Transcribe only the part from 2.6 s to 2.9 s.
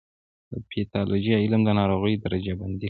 کوي.